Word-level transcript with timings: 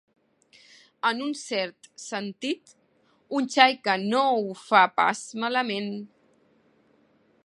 En 1.09 1.19
un 1.25 1.35
cert 1.41 1.89
sentit, 2.05 2.73
un 3.41 3.49
xai 3.57 3.77
que 3.89 3.95
no 4.07 4.25
ho 4.41 4.57
fa 4.63 4.83
pas 5.01 5.25
malament. 5.45 5.93